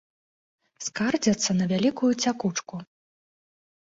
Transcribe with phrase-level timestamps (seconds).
[0.85, 2.75] Скардзяцца на вялікую цякучку.